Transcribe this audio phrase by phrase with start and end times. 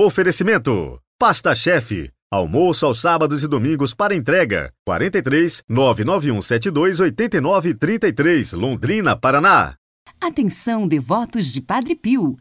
[0.00, 2.08] Oferecimento: Pasta Chefe.
[2.30, 4.72] Almoço aos sábados e domingos para entrega.
[4.86, 9.74] 43 99172 8933, Londrina, Paraná.
[10.20, 12.36] Atenção, devotos de Padre Pio.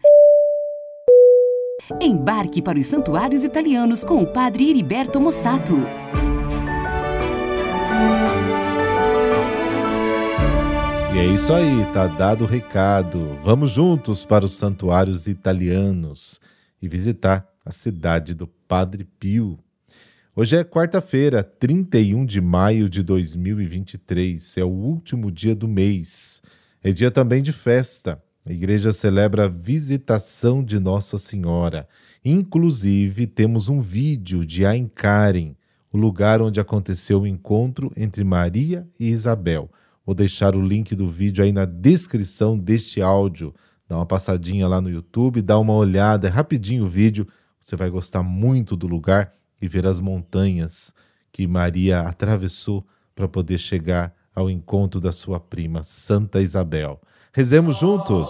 [2.00, 5.78] Embarque para os santuários italianos com o Padre Heriberto Mossato.
[11.12, 13.36] E é isso aí, tá dado o recado.
[13.44, 16.40] Vamos juntos para os santuários italianos
[16.82, 19.60] e visitar a cidade do Padre Pio.
[20.36, 26.42] Hoje é quarta-feira, 31 de maio de 2023, é o último dia do mês.
[26.84, 28.22] É dia também de festa.
[28.46, 31.88] A igreja celebra a visitação de Nossa Senhora.
[32.24, 35.56] Inclusive, temos um vídeo de Ainkaren,
[35.92, 39.70] o lugar onde aconteceu o encontro entre Maria e Isabel.
[40.06, 43.54] Vou deixar o link do vídeo aí na descrição deste áudio.
[43.88, 47.28] Dá uma passadinha lá no YouTube, dá uma olhada, é rapidinho o vídeo.
[47.60, 50.94] Você vai gostar muito do lugar e ver as montanhas
[51.32, 57.02] que Maria atravessou para poder chegar ao encontro da sua prima, Santa Isabel.
[57.32, 58.30] Rezemos juntos!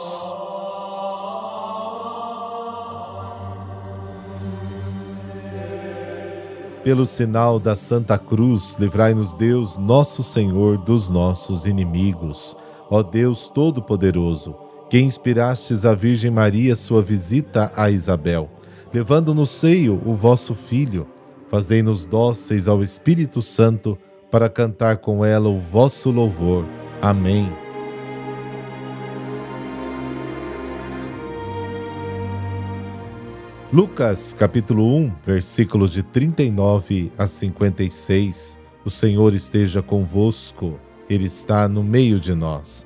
[6.83, 12.55] Pelo sinal da Santa Cruz, livrai-nos Deus, nosso Senhor, dos nossos inimigos.
[12.89, 14.55] Ó Deus Todo-Poderoso,
[14.89, 18.49] que inspirastes a Virgem Maria sua visita a Isabel,
[18.93, 21.07] levando no seio o vosso Filho,
[21.49, 23.97] fazei-nos dóceis ao Espírito Santo
[24.31, 26.65] para cantar com ela o vosso louvor.
[27.01, 27.51] Amém.
[33.71, 38.57] Lucas capítulo 1, versículos de 39 a 56.
[38.85, 42.85] O Senhor esteja convosco, Ele está no meio de nós.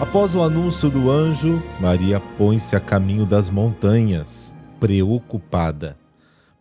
[0.00, 5.98] Após o anúncio do anjo, Maria põe-se a caminho das montanhas, preocupada.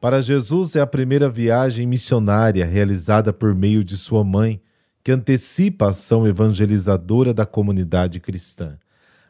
[0.01, 4.59] Para Jesus é a primeira viagem missionária realizada por meio de sua mãe,
[5.03, 8.75] que antecipa a ação evangelizadora da comunidade cristã.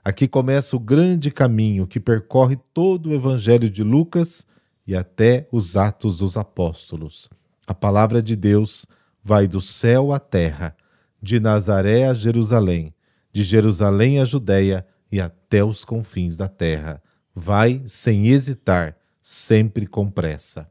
[0.05, 4.45] Aqui começa o grande caminho que percorre todo o Evangelho de Lucas
[4.87, 7.29] e até os Atos dos Apóstolos.
[7.67, 8.85] A palavra de Deus
[9.21, 10.73] vai do céu à terra,
[11.21, 12.93] de Nazaré a Jerusalém
[13.37, 16.99] de Jerusalém à Judéia e até os confins da terra.
[17.35, 20.67] Vai sem hesitar, sempre com pressa.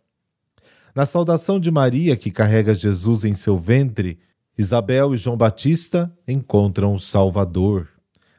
[0.93, 4.19] Na saudação de Maria, que carrega Jesus em seu ventre,
[4.59, 7.89] Isabel e João Batista encontram o Salvador.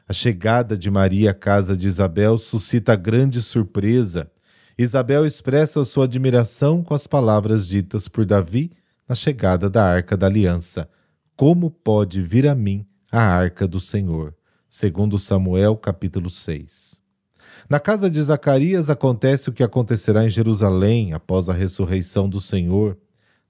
[0.06, 4.30] A chegada de Maria à casa de Isabel suscita grande surpresa.
[4.76, 8.72] Isabel expressa sua admiração com as palavras ditas por Davi
[9.08, 10.86] na chegada da Arca da Aliança:
[11.34, 14.34] Como pode vir a mim a arca do Senhor,
[14.68, 17.00] segundo Samuel capítulo 6.
[17.68, 22.98] Na casa de Zacarias acontece o que acontecerá em Jerusalém após a ressurreição do Senhor.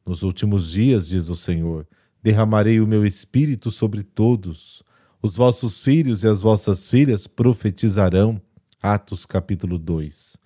[0.06, 1.88] Nos últimos dias, diz o Senhor,
[2.22, 4.84] derramarei o meu espírito sobre todos.
[5.20, 8.40] Os vossos filhos e as vossas filhas profetizarão.
[8.80, 10.36] Atos capítulo 2.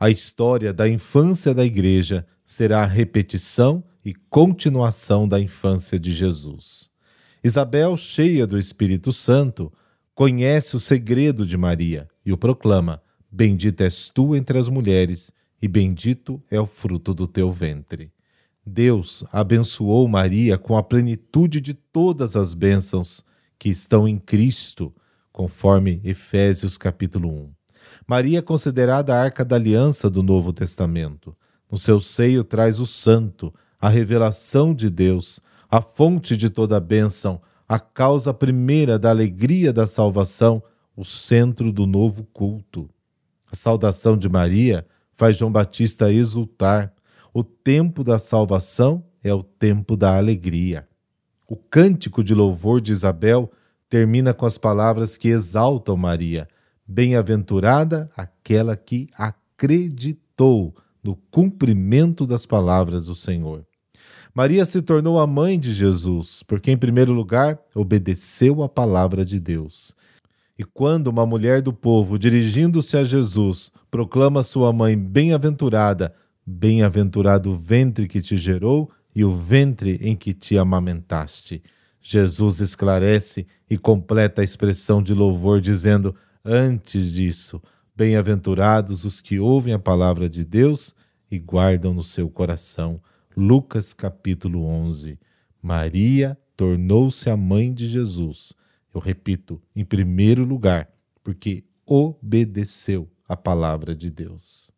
[0.00, 6.90] A história da infância da igreja será a repetição e continuação da infância de Jesus.
[7.42, 9.72] Isabel, cheia do Espírito Santo,
[10.14, 13.00] conhece o segredo de Maria e o proclama:
[13.30, 15.30] Bendita és tu entre as mulheres,
[15.60, 18.10] e bendito é o fruto do teu ventre.
[18.66, 23.24] Deus abençoou Maria com a plenitude de todas as bênçãos
[23.58, 24.94] que estão em Cristo,
[25.32, 27.50] conforme Efésios capítulo 1.
[28.06, 31.36] Maria é considerada a arca da aliança do Novo Testamento.
[31.70, 35.40] No seu seio traz o santo, a revelação de Deus,
[35.70, 40.62] a fonte de toda a bênção, a causa primeira da alegria da salvação,
[40.96, 42.88] o centro do novo culto.
[43.50, 46.92] A saudação de Maria faz João Batista exultar.
[47.32, 50.88] O tempo da salvação é o tempo da alegria.
[51.46, 53.50] O cântico de louvor de Isabel
[53.88, 56.48] termina com as palavras que exaltam Maria.
[56.86, 63.66] Bem-aventurada aquela que acreditou no cumprimento das palavras do Senhor.
[64.38, 69.40] Maria se tornou a mãe de Jesus, porque, em primeiro lugar, obedeceu a palavra de
[69.40, 69.92] Deus.
[70.56, 76.14] E quando uma mulher do povo, dirigindo-se a Jesus, proclama sua mãe bem-aventurada,
[76.46, 81.60] bem-aventurado o ventre que te gerou e o ventre em que te amamentaste.
[82.00, 86.14] Jesus esclarece e completa a expressão de louvor, dizendo:
[86.44, 87.60] Antes disso,
[87.96, 90.94] bem-aventurados os que ouvem a palavra de Deus
[91.28, 93.00] e guardam no seu coração.
[93.38, 95.16] Lucas capítulo 11.
[95.62, 98.52] Maria tornou-se a mãe de Jesus.
[98.92, 100.90] Eu repito, em primeiro lugar,
[101.22, 104.72] porque obedeceu a palavra de Deus.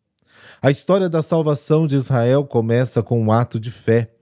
[0.61, 4.13] A história da salvação de Israel começa com um ato de fé.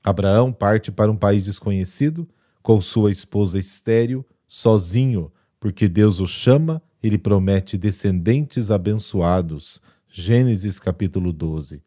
[0.00, 2.28] Abraão parte para um país desconhecido,
[2.62, 9.82] com sua esposa estéril, sozinho, porque Deus o chama e lhe promete descendentes abençoados.
[10.08, 11.82] Gênesis capítulo 12.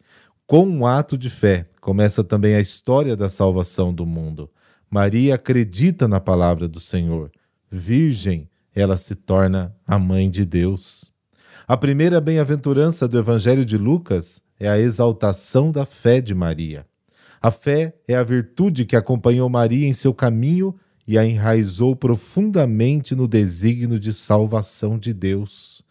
[0.52, 4.50] Com um ato de fé, começa também a história da salvação do mundo.
[4.90, 7.32] Maria acredita na palavra do Senhor.
[7.72, 11.10] Virgem, ela se torna a mãe de Deus.
[11.66, 16.86] A primeira bem-aventurança do Evangelho de Lucas é a exaltação da fé de Maria.
[17.42, 20.76] A fé é a virtude que acompanhou Maria em seu caminho
[21.08, 25.82] e a enraizou profundamente no desígnio de salvação de Deus.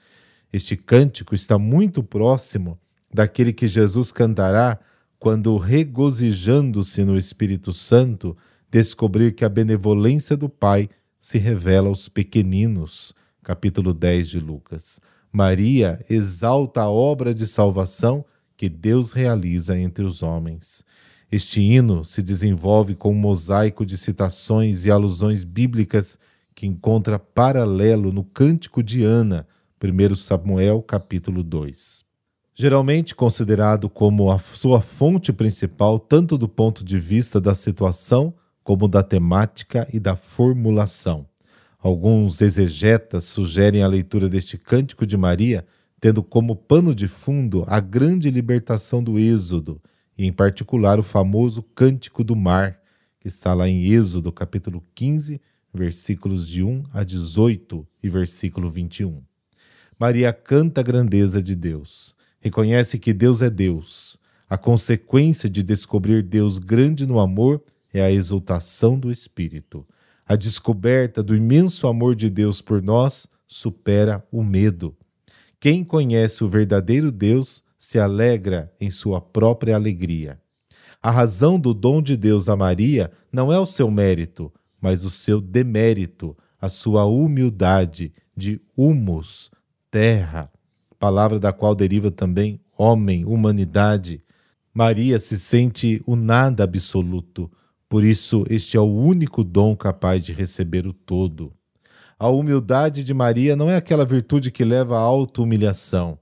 [0.53, 2.79] Este cântico está muito próximo
[3.13, 4.79] daquele que Jesus cantará
[5.19, 8.37] quando, regozijando-se no Espírito Santo,
[8.71, 13.15] descobrir que a benevolência do Pai se revela aos pequeninos.
[13.43, 15.01] Capítulo 10 de Lucas.
[15.33, 18.25] Maria exalta a obra de salvação
[18.57, 20.85] que Deus realiza entre os homens.
[21.31, 26.19] Este hino se desenvolve com um mosaico de citações e alusões bíblicas
[26.55, 29.47] que encontra paralelo no Cântico de Ana,
[29.83, 32.10] 1 Samuel capítulo 2.
[32.61, 38.87] Geralmente considerado como a sua fonte principal, tanto do ponto de vista da situação como
[38.87, 41.27] da temática e da formulação.
[41.79, 45.65] Alguns exegetas sugerem a leitura deste Cântico de Maria
[45.99, 49.81] tendo como pano de fundo a grande libertação do Êxodo,
[50.19, 52.79] e em particular o famoso Cântico do Mar,
[53.19, 55.41] que está lá em Êxodo, capítulo 15,
[55.73, 59.23] versículos de 1 a 18 e versículo 21.
[59.99, 64.19] Maria canta a grandeza de Deus, reconhece que Deus é Deus.
[64.49, 69.87] A consequência de descobrir Deus grande no amor é a exultação do Espírito.
[70.27, 74.97] A descoberta do imenso amor de Deus por nós supera o medo.
[75.59, 80.41] Quem conhece o verdadeiro Deus se alegra em sua própria alegria.
[81.03, 85.11] A razão do dom de Deus a Maria não é o seu mérito, mas o
[85.11, 89.51] seu demérito, a sua humildade de humus,
[89.91, 90.51] terra,
[91.01, 94.23] palavra da qual deriva também homem, humanidade.
[94.73, 97.51] Maria se sente o nada absoluto,
[97.89, 101.53] por isso este é o único dom capaz de receber o todo.
[102.19, 106.19] A humildade de Maria não é aquela virtude que leva à auto-humilhação.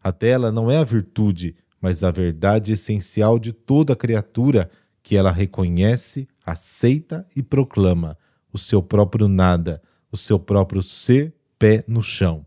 [0.00, 4.70] A dela não é a virtude, mas a verdade essencial de toda criatura
[5.02, 8.16] que ela reconhece, aceita e proclama
[8.52, 9.82] o seu próprio nada,
[10.12, 12.46] o seu próprio ser pé no chão.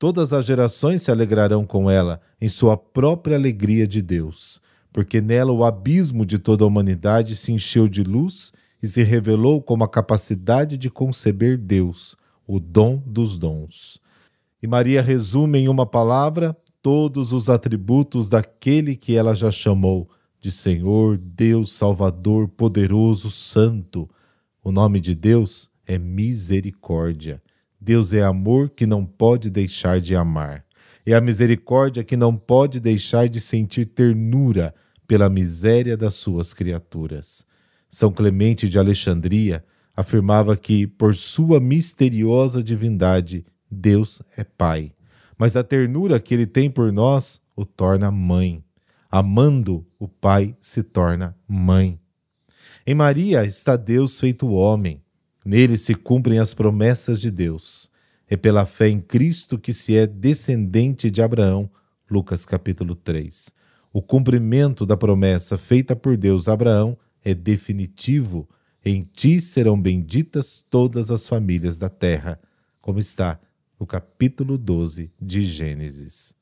[0.00, 4.58] Todas as gerações se alegrarão com ela em sua própria alegria de Deus,
[4.90, 8.50] porque nela o abismo de toda a humanidade se encheu de luz
[8.82, 12.16] e se revelou como a capacidade de conceber Deus,
[12.46, 14.00] o dom dos dons.
[14.62, 20.08] E Maria resume em uma palavra todos os atributos daquele que ela já chamou
[20.40, 24.08] de Senhor, Deus, Salvador, poderoso, santo.
[24.64, 27.42] O nome de Deus é misericórdia.
[27.80, 30.64] Deus é amor que não pode deixar de amar.
[31.06, 34.74] É a misericórdia que não pode deixar de sentir ternura
[35.06, 37.44] pela miséria das suas criaturas.
[37.88, 39.64] São Clemente de Alexandria
[39.96, 44.92] afirmava que, por sua misteriosa divindade, Deus é Pai.
[45.38, 48.62] Mas a ternura que ele tem por nós o torna mãe.
[49.10, 51.98] Amando, o Pai se torna mãe.
[52.86, 55.02] Em Maria está Deus feito homem.
[55.44, 57.90] Nele se cumprem as promessas de Deus.
[58.28, 61.70] É pela fé em Cristo que se é descendente de Abraão.
[62.10, 63.50] Lucas capítulo 3.
[63.92, 68.48] O cumprimento da promessa feita por Deus a Abraão é definitivo.
[68.84, 72.38] Em ti serão benditas todas as famílias da terra,
[72.80, 73.38] como está
[73.78, 76.34] no capítulo 12 de Gênesis.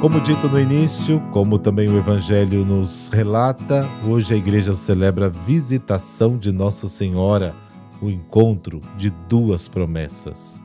[0.00, 5.28] Como dito no início, como também o Evangelho nos relata, hoje a igreja celebra a
[5.28, 7.52] visitação de Nossa Senhora,
[8.00, 10.62] o encontro de duas promessas.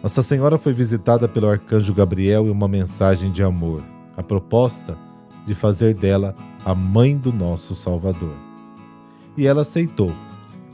[0.00, 3.82] Nossa Senhora foi visitada pelo arcanjo Gabriel em uma mensagem de amor,
[4.16, 4.96] a proposta
[5.44, 8.36] de fazer dela a mãe do nosso Salvador.
[9.36, 10.14] E ela aceitou.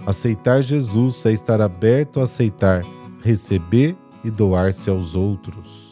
[0.05, 2.85] Aceitar Jesus é estar aberto a aceitar,
[3.23, 5.92] receber e doar-se aos outros.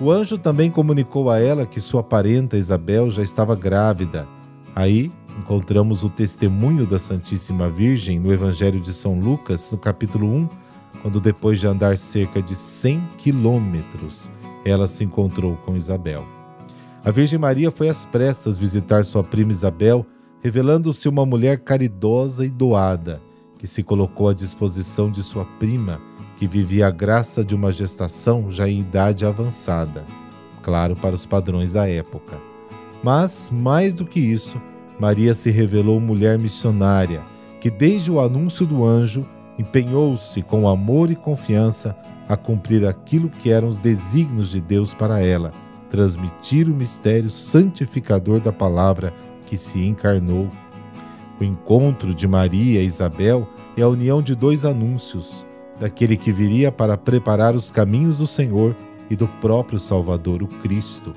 [0.00, 4.28] O anjo também comunicou a ela que sua parenta Isabel já estava grávida.
[4.72, 10.48] Aí encontramos o testemunho da Santíssima Virgem no Evangelho de São Lucas, no capítulo 1,
[11.02, 14.30] quando depois de andar cerca de 100 quilômetros,
[14.64, 16.24] ela se encontrou com Isabel.
[17.04, 20.06] A Virgem Maria foi às pressas visitar sua prima Isabel,
[20.40, 23.20] revelando-se uma mulher caridosa e doada,
[23.58, 26.00] que se colocou à disposição de sua prima
[26.38, 30.06] que vivia a graça de uma gestação já em idade avançada,
[30.62, 32.38] claro para os padrões da época.
[33.02, 34.60] Mas, mais do que isso,
[35.00, 37.22] Maria se revelou mulher missionária,
[37.60, 39.26] que desde o anúncio do anjo
[39.58, 41.96] empenhou-se com amor e confiança
[42.28, 45.50] a cumprir aquilo que eram os desígnios de Deus para ela,
[45.90, 49.12] transmitir o mistério santificador da palavra
[49.44, 50.48] que se encarnou.
[51.40, 55.47] O encontro de Maria e Isabel é a união de dois anúncios,
[55.78, 58.74] daquele que viria para preparar os caminhos do Senhor
[59.10, 61.12] e do próprio Salvador, o Cristo.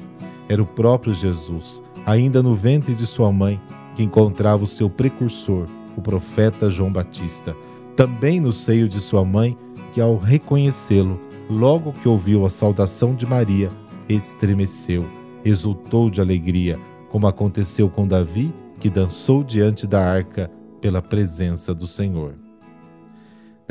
[0.47, 3.59] Era o próprio Jesus, ainda no ventre de sua mãe,
[3.95, 7.55] que encontrava o seu precursor, o profeta João Batista,
[7.95, 9.57] também no seio de sua mãe,
[9.93, 13.69] que ao reconhecê-lo, logo que ouviu a saudação de Maria,
[14.07, 15.05] estremeceu,
[15.43, 20.49] exultou de alegria, como aconteceu com Davi, que dançou diante da arca
[20.79, 22.40] pela presença do Senhor.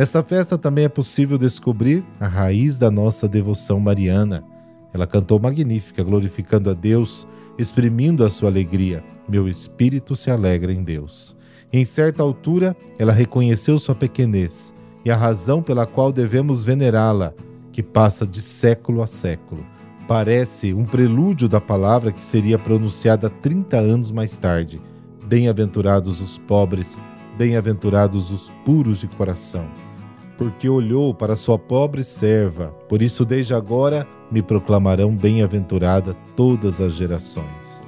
[0.00, 4.42] Nesta festa também é possível descobrir a raiz da nossa devoção mariana.
[4.94, 7.28] Ela cantou magnífica, glorificando a Deus,
[7.58, 9.04] exprimindo a sua alegria.
[9.28, 11.36] Meu espírito se alegra em Deus.
[11.70, 17.34] Em certa altura, ela reconheceu sua pequenez e a razão pela qual devemos venerá-la,
[17.70, 19.66] que passa de século a século.
[20.08, 24.80] Parece um prelúdio da palavra que seria pronunciada 30 anos mais tarde.
[25.26, 26.98] Bem-aventurados os pobres,
[27.36, 29.68] bem-aventurados os puros de coração
[30.40, 32.68] porque olhou para sua pobre serva.
[32.88, 37.84] Por isso, desde agora, me proclamarão bem-aventurada todas as gerações.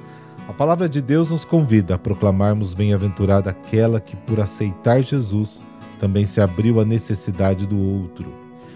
[0.47, 5.63] A palavra de Deus nos convida a proclamarmos bem-aventurada aquela que, por aceitar Jesus,
[5.99, 8.31] também se abriu à necessidade do outro.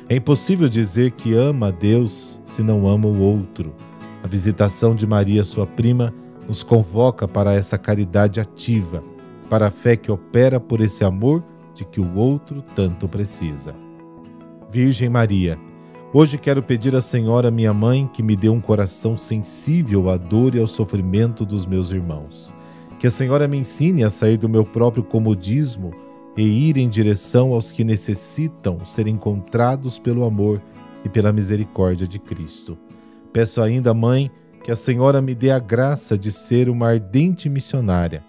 [0.09, 3.75] É impossível dizer que ama a Deus se não ama o outro.
[4.23, 6.11] A visitação de Maria, sua prima,
[6.47, 9.03] nos convoca para essa caridade ativa,
[9.47, 11.43] para a fé que opera por esse amor
[11.77, 13.75] de que o outro tanto precisa.
[14.71, 15.57] Virgem Maria,
[16.11, 20.55] hoje quero pedir à Senhora, minha mãe, que me dê um coração sensível à dor
[20.55, 22.53] e ao sofrimento dos meus irmãos.
[22.99, 25.93] Que a Senhora me ensine a sair do meu próprio comodismo
[26.35, 30.61] e ir em direção aos que necessitam ser encontrados pelo amor
[31.05, 32.75] e pela misericórdia de Cristo.
[33.31, 34.31] Peço ainda, Mãe,
[34.63, 38.23] que a Senhora me dê a graça de ser uma ardente missionária,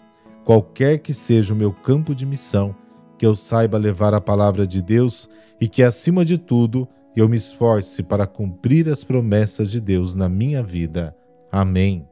[0.44, 2.74] qualquer que seja o meu campo de missão
[3.18, 5.28] que eu saiba levar a palavra de Deus
[5.60, 10.28] e que, acima de tudo, eu me esforce para cumprir as promessas de Deus na
[10.28, 11.14] minha vida.
[11.50, 12.06] Amém.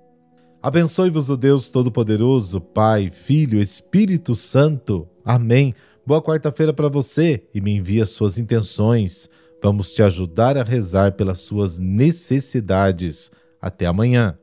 [0.61, 5.09] Abençoe-vos o Deus Todo-Poderoso, Pai, Filho, Espírito Santo.
[5.25, 5.73] Amém.
[6.05, 9.31] Boa quarta-feira para você e me envie as suas intenções.
[9.63, 13.31] Vamos te ajudar a rezar pelas suas necessidades.
[13.61, 14.37] Até amanhã.